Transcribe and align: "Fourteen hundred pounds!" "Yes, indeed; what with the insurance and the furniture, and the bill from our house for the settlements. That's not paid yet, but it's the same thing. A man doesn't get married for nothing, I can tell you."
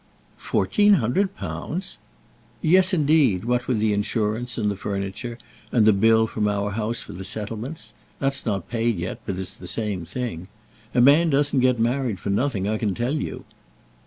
"Fourteen 0.39 0.93
hundred 0.93 1.35
pounds!" 1.35 1.99
"Yes, 2.59 2.91
indeed; 2.91 3.45
what 3.45 3.67
with 3.67 3.77
the 3.79 3.93
insurance 3.93 4.57
and 4.57 4.71
the 4.71 4.75
furniture, 4.75 5.37
and 5.71 5.85
the 5.85 5.93
bill 5.93 6.25
from 6.25 6.47
our 6.47 6.71
house 6.71 7.01
for 7.03 7.13
the 7.13 7.23
settlements. 7.23 7.93
That's 8.17 8.43
not 8.43 8.67
paid 8.67 8.97
yet, 8.97 9.19
but 9.27 9.37
it's 9.37 9.53
the 9.53 9.67
same 9.67 10.05
thing. 10.05 10.47
A 10.95 11.01
man 11.01 11.29
doesn't 11.29 11.59
get 11.59 11.79
married 11.79 12.19
for 12.19 12.31
nothing, 12.31 12.67
I 12.67 12.79
can 12.79 12.95
tell 12.95 13.13
you." 13.13 13.45